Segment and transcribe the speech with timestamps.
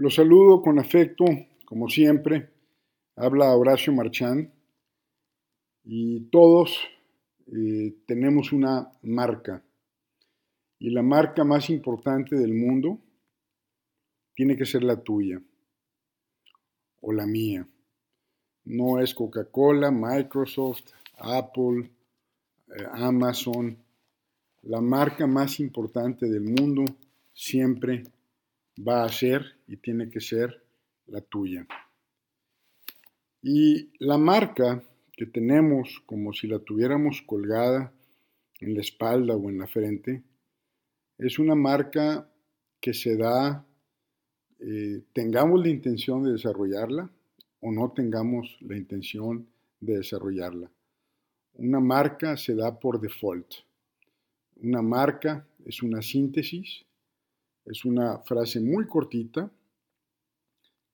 [0.00, 1.26] Los saludo con afecto,
[1.66, 2.48] como siempre.
[3.16, 4.50] Habla Horacio Marchán
[5.84, 6.80] y todos
[7.54, 9.62] eh, tenemos una marca.
[10.78, 12.98] Y la marca más importante del mundo
[14.34, 15.38] tiene que ser la tuya
[17.02, 17.68] o la mía.
[18.64, 21.90] No es Coca-Cola, Microsoft, Apple,
[22.68, 23.76] eh, Amazon.
[24.62, 26.86] La marca más importante del mundo
[27.34, 28.04] siempre
[28.86, 30.62] va a ser y tiene que ser
[31.06, 31.66] la tuya.
[33.42, 34.82] Y la marca
[35.12, 37.92] que tenemos como si la tuviéramos colgada
[38.60, 40.22] en la espalda o en la frente,
[41.18, 42.30] es una marca
[42.80, 43.66] que se da,
[44.58, 47.10] eh, tengamos la intención de desarrollarla
[47.60, 49.46] o no tengamos la intención
[49.80, 50.70] de desarrollarla.
[51.54, 53.54] Una marca se da por default.
[54.62, 56.84] Una marca es una síntesis
[57.70, 59.50] es una frase muy cortita,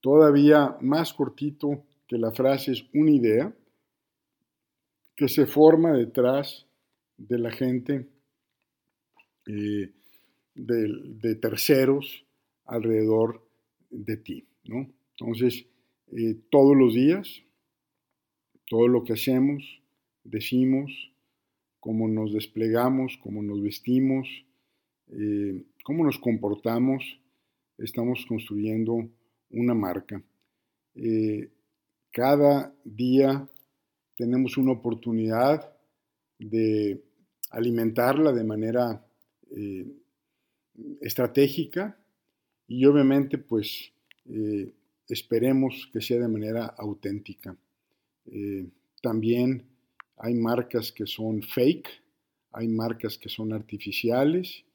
[0.01, 3.55] todavía más cortito que la frase es una idea
[5.17, 6.67] que se forma detrás
[7.17, 8.06] de la gente,
[9.47, 9.91] eh,
[10.55, 12.25] de, terceros
[12.67, 13.43] alrededor
[13.91, 14.47] de ti.
[14.65, 14.91] ¿no?
[15.19, 15.67] Entonces,
[16.12, 17.43] eh, todos los días,
[18.69, 19.81] todo lo que hacemos,
[20.25, 20.93] decimos,
[21.81, 24.28] cómo nos desplegamos, cómo nos vestimos,
[25.09, 27.17] eh, cómo nos comportamos,
[27.79, 29.09] estamos construyendo
[29.51, 30.20] una marca.
[30.97, 31.48] Eh,
[32.11, 33.48] cada día
[34.17, 35.73] tenemos una oportunidad
[36.41, 37.05] de
[37.53, 39.06] alimentarla de manera
[39.53, 39.87] eh,
[41.01, 41.97] estratégica
[42.67, 43.93] y obviamente pues
[44.25, 44.73] eh,
[45.09, 47.56] esperemos que sea de manera auténtica.
[49.00, 49.62] también
[50.17, 51.89] hay marcas que son fake,
[52.50, 54.66] hay marcas que son artificiales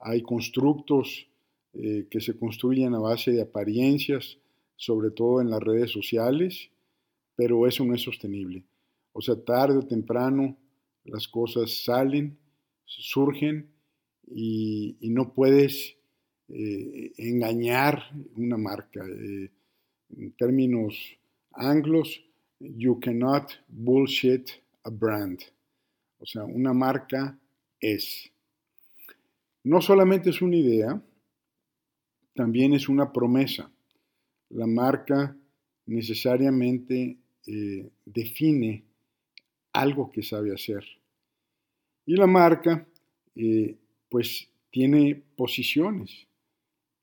[0.00, 1.28] hay constructos
[1.74, 4.38] eh, que se construyen a base de apariencias,
[4.76, 6.70] sobre todo en las redes sociales,
[7.36, 8.64] pero eso no es sostenible.
[9.12, 10.56] O sea, tarde o temprano
[11.04, 12.38] las cosas salen,
[12.84, 13.70] surgen
[14.26, 15.96] y, no puedes
[16.48, 19.04] eh, engañar una marca.
[19.06, 19.50] Eh,
[20.16, 20.94] en términos
[21.52, 22.22] anglos,
[22.60, 24.50] you cannot bullshit
[24.84, 25.40] a brand.
[26.18, 27.38] O sea, una marca
[27.80, 28.30] es
[29.68, 31.02] no solamente es una idea,
[32.32, 33.70] también es una promesa.
[34.48, 35.36] La marca
[35.84, 38.84] necesariamente eh, define
[39.74, 40.84] algo que sabe hacer.
[42.06, 42.88] Y la marca,
[43.34, 43.76] eh,
[44.08, 46.26] pues, tiene posiciones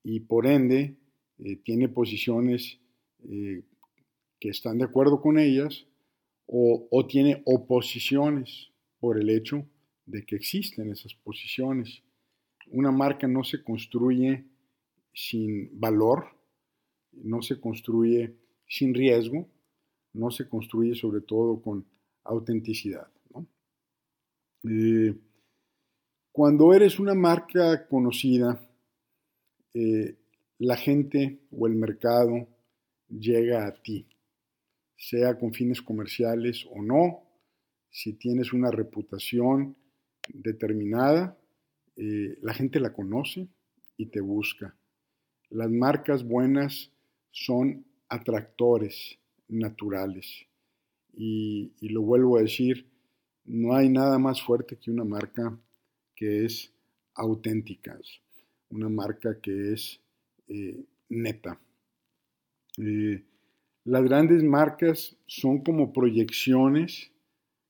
[0.04, 0.96] y por ende
[1.38, 2.80] eh, tiene posiciones
[4.40, 5.86] que están de acuerdo con ellas
[6.48, 9.68] o, o tiene oposiciones por el hecho
[10.06, 12.04] de que existen esas posiciones.
[12.72, 14.46] Una marca no se construye
[15.14, 16.28] sin valor,
[17.12, 18.36] no se construye
[18.68, 19.48] sin riesgo,
[20.14, 21.86] no se construye sobre todo con
[22.24, 23.08] autenticidad.
[24.64, 25.16] Eh,
[26.32, 28.60] cuando eres una marca conocida,
[29.74, 30.18] eh,
[30.58, 32.48] la gente o el mercado
[33.10, 34.08] llega a ti,
[34.96, 37.24] sea con fines comerciales o no,
[37.90, 39.78] si tienes una reputación
[40.34, 41.38] determinada,
[41.98, 43.48] eh, la gente la conoce
[43.98, 44.76] y te busca.
[45.50, 46.92] Las marcas buenas
[47.32, 50.48] son atractores naturales.
[51.14, 52.90] Y, lo vuelvo a decir,
[53.46, 55.58] no hay nada más fuerte que una marca
[56.16, 56.74] que es
[57.14, 57.98] auténtica,
[58.70, 60.02] una marca que es
[60.48, 61.60] eh, neta.
[62.78, 63.24] Eh,
[63.86, 67.12] las grandes marcas son como proyecciones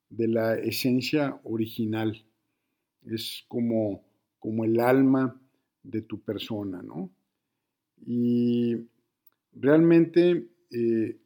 [0.10, 2.26] de la esencia original.
[3.06, 4.04] Es como
[4.46, 5.42] como el alma
[5.82, 7.10] de tu persona, ¿no?
[8.06, 8.76] Y
[9.54, 11.18] realmente eh,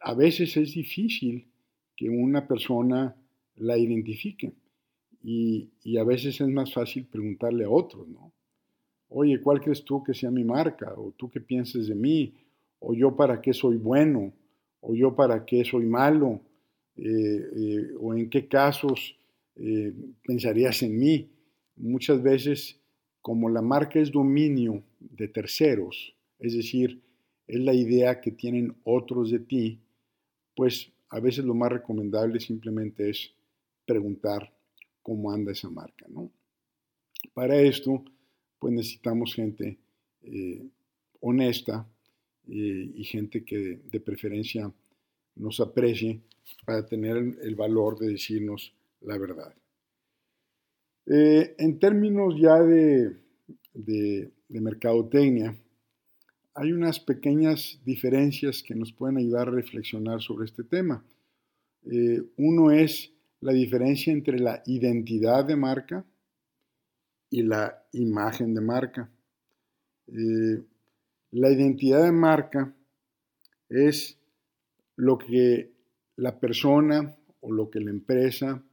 [0.00, 1.46] a veces es difícil
[1.94, 3.14] que una persona
[3.54, 4.52] la identifique
[5.22, 8.32] y, a veces es más fácil preguntarle a otros, ¿no?
[9.10, 10.92] Oye, ¿cuál crees tú que sea mi marca?
[10.96, 12.34] ¿O tú qué piensas de mí?
[12.80, 14.32] ¿O yo para qué soy bueno?
[14.80, 16.40] ¿O yo para qué soy malo?
[16.96, 19.16] Eh, eh, ¿O en qué casos
[20.24, 21.30] pensarías en mí?
[21.76, 22.80] Muchas veces
[23.22, 27.02] como la marca es dominio de terceros, es decir,
[27.46, 29.80] es la idea que tienen otros de ti,
[30.54, 33.32] pues a veces lo más recomendable simplemente es
[33.84, 34.52] preguntar
[35.02, 36.30] cómo anda esa marca, ¿no?
[37.34, 38.04] Para esto,
[38.58, 39.78] pues necesitamos gente
[40.22, 40.66] eh,
[41.20, 41.88] honesta
[42.48, 44.72] eh, y gente que de preferencia
[45.36, 46.20] nos aprecie
[46.64, 49.54] para tener el valor de decirnos la verdad.
[51.06, 53.16] Eh, en términos ya de,
[53.72, 55.56] de, mercadotecnia,
[56.54, 61.04] hay unas pequeñas diferencias que nos pueden ayudar a reflexionar sobre este tema.
[61.84, 66.04] Eh, uno es la diferencia entre la identidad de marca
[67.30, 69.10] y la imagen de marca.
[70.08, 70.64] Eh,
[71.32, 72.74] la identidad de marca
[73.68, 74.18] es
[74.96, 75.72] lo que
[76.16, 78.64] la persona o lo que la empresa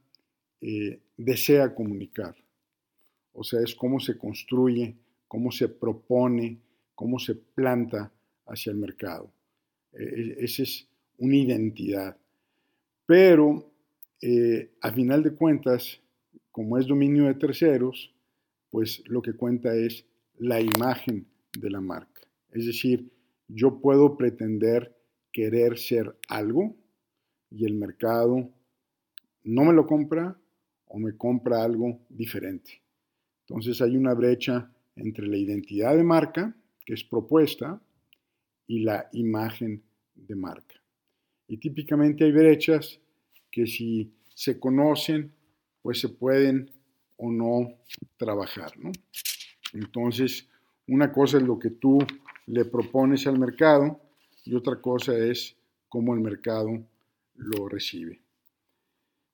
[1.16, 2.34] desea comunicar.
[3.32, 4.96] O sea, es cómo se construye,
[5.28, 6.58] cómo se propone,
[6.94, 8.12] cómo se planta
[8.46, 9.30] hacia el mercado.
[9.92, 10.86] E, e, esa es
[11.18, 12.16] una identidad.
[13.06, 13.70] Pero,
[14.20, 16.00] eh, a final de cuentas,
[16.50, 18.12] como es dominio de terceros,
[18.70, 20.04] pues lo que cuenta es
[20.38, 21.26] la imagen
[21.58, 22.22] de la marca.
[22.52, 23.10] Es decir,
[23.48, 24.96] yo puedo pretender
[25.32, 26.74] querer ser algo
[27.50, 28.48] y el mercado
[29.42, 30.36] no me lo compra
[30.86, 32.82] o me compra algo diferente.
[33.46, 37.80] Entonces hay una brecha entre la identidad de marca, que es propuesta,
[38.66, 39.82] y la imagen
[40.14, 40.80] de marca.
[41.48, 43.00] Y típicamente hay brechas
[43.50, 45.32] que si se conocen,
[45.82, 46.70] pues se pueden
[47.16, 47.78] o no
[48.16, 48.72] trabajar,
[49.72, 50.48] Entonces,
[50.88, 51.98] una cosa es lo que tú
[52.46, 54.00] le propones al mercado
[54.44, 55.56] y otra cosa es
[55.88, 56.84] cómo el mercado
[57.36, 58.20] lo recibe.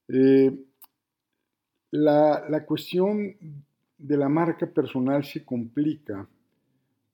[0.08, 0.52] Eh,
[1.90, 3.36] la, cuestión
[3.98, 6.28] de la marca personal se complica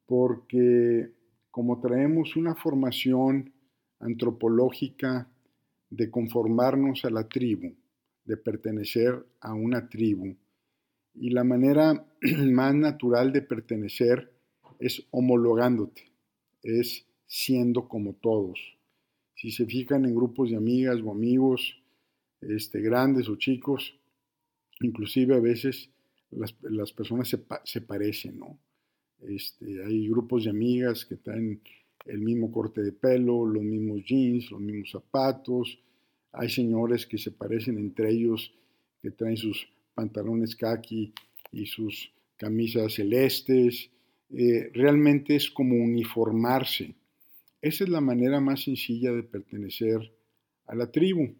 [0.06, 1.10] porque
[1.50, 3.52] como traemos una formación
[4.00, 5.28] antropológica
[5.88, 7.74] de conformarnos a la tribu,
[8.24, 10.36] de pertenecer a una tribu,
[11.14, 12.06] y la manera
[12.50, 14.32] más natural de pertenecer
[14.78, 16.12] es homologándote,
[16.62, 18.76] es siendo como todos.
[19.34, 21.82] Si se fijan en grupos de amigas o amigos,
[22.42, 23.98] este, grandes o chicos,
[24.80, 25.90] inclusive a veces
[26.30, 28.58] las, personas se, se, parecen, ¿no?
[29.22, 31.60] Este, hay grupos de amigas que traen
[32.06, 35.78] el mismo corte de pelo, los mismos jeans, los mismos zapatos.
[36.32, 38.52] Hay señores que se parecen entre ellos,
[39.00, 41.14] que traen sus pantalones khaki
[41.52, 43.90] y sus camisas celestes.
[44.30, 46.94] Eh, realmente es como uniformarse.
[47.62, 50.12] Esa es la manera más sencilla de pertenecer
[50.66, 51.34] a la tribu.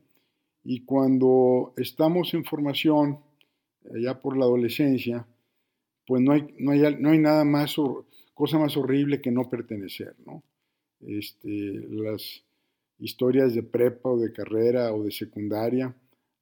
[0.68, 3.20] Y cuando estamos en formación,
[4.02, 5.24] ya por la adolescencia,
[6.04, 7.76] pues no hay, no hay, no hay nada más,
[8.34, 10.42] cosa más horrible que no pertenecer, ¿no?
[11.06, 12.42] Este, las
[12.98, 15.94] historias de prepa o de carrera o de secundaria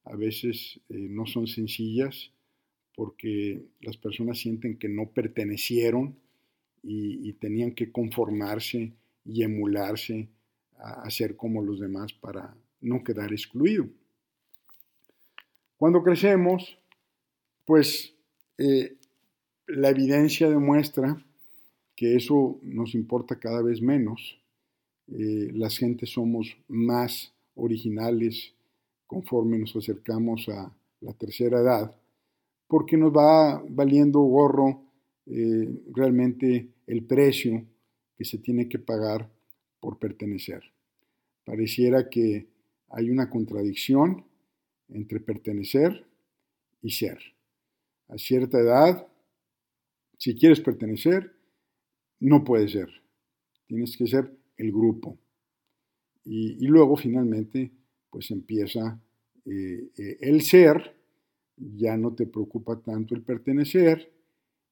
[0.05, 2.31] a veces eh, no son sencillas
[2.95, 6.17] porque las personas sienten que no pertenecieron
[6.81, 8.93] y, tenían que conformarse
[9.23, 10.29] y emularse
[10.77, 13.87] a, a ser como los demás para no quedar excluido.
[15.77, 16.77] Cuando crecemos,
[17.65, 18.13] pues
[18.57, 18.95] eh,
[19.67, 21.21] la evidencia demuestra
[21.95, 24.39] que eso nos importa cada vez menos.
[25.07, 28.53] Eh, las gentes somos más originales
[29.05, 31.95] conforme nos acercamos a la tercera edad,
[32.67, 34.81] porque nos va valiendo gorro
[35.25, 37.63] eh, realmente el precio
[38.17, 39.29] que se tiene que pagar
[39.79, 40.63] por pertenecer.
[41.43, 42.47] Pareciera que
[42.89, 44.25] hay una contradicción
[44.89, 46.05] entre pertenecer
[46.81, 47.35] y ser
[48.09, 49.07] a cierta edad,
[50.17, 51.33] si quieres pertenecer,
[52.19, 52.89] no puedes ser.
[53.67, 55.17] Tienes que ser el grupo.
[56.23, 57.71] Y, luego finalmente,
[58.09, 58.99] pues empieza
[59.45, 60.95] eh, eh, el ser,
[61.57, 64.11] ya no te preocupa tanto el pertenecer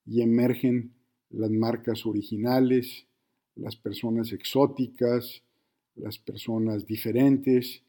[0.06, 0.94] y emergen
[1.30, 3.06] las marcas originales,
[3.56, 5.44] las personas exóticas,
[5.96, 7.84] las personas diferentes.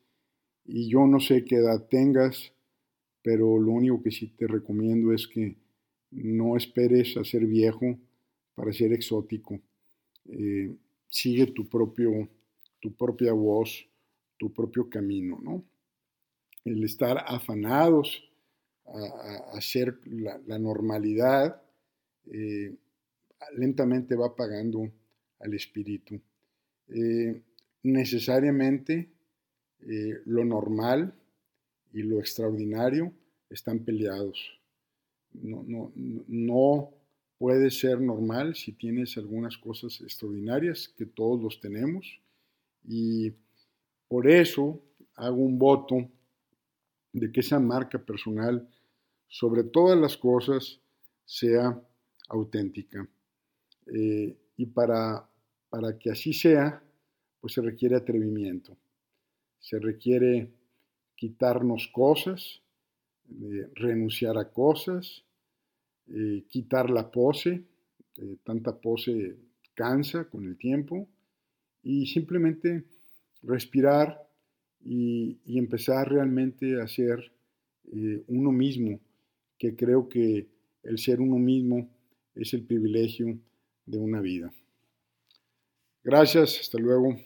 [0.65, 2.53] Y yo no sé qué edad tengas,
[3.23, 5.57] pero lo único que sí te recomiendo es que
[6.11, 7.99] no esperes a ser viejo
[8.55, 9.61] para ser exótico.
[10.27, 10.75] Eh,
[11.09, 12.29] sigue tu, propio,
[12.81, 13.87] tu propia voz,
[14.39, 15.65] tu propio camino, ¿no?
[16.65, 18.23] El estar afanados
[18.87, 21.63] a, hacer la, normalidad
[22.31, 22.75] eh,
[23.57, 24.91] lentamente va apagando
[25.41, 26.21] al espíritu.
[26.89, 27.43] Eh,
[27.83, 29.14] necesariamente
[29.87, 31.15] lo normal
[31.93, 33.13] y lo extraordinario
[33.51, 34.59] están peleados.
[35.33, 36.91] No, no, no
[37.39, 42.21] puede ser normal si tienes algunas cosas extraordinarias, que todos los tenemos.
[42.87, 43.33] Y
[44.09, 44.81] por eso
[45.17, 46.09] hago un voto
[47.13, 48.69] de que esa marca personal,
[49.29, 50.81] sobre todas las cosas,
[51.25, 51.81] sea
[52.29, 53.09] auténtica.
[53.87, 55.29] Eh, y para,
[55.69, 56.83] para que así sea,
[57.41, 58.77] pues se requiere atrevimiento,
[59.65, 60.51] se requiere
[61.17, 62.61] quitarnos cosas,
[63.75, 65.25] renunciar a cosas,
[66.09, 67.65] eh, quitar la pose,
[68.19, 69.37] eh, tanta pose
[69.75, 71.09] cansa con el tiempo
[71.83, 72.85] y simplemente
[73.43, 74.29] respirar
[74.85, 77.33] y, empezar realmente a ser
[77.91, 79.01] eh, uno mismo,
[79.59, 80.47] que creo que
[80.83, 81.89] el ser uno mismo
[82.35, 83.39] es el privilegio
[83.87, 84.53] de una vida.
[86.03, 87.17] Gracias, hasta luego.